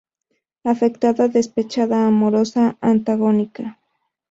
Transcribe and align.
Afectada, 0.63 1.27
despechada, 1.27 2.07
amorosa, 2.11 2.75
antagónica. 2.81 3.77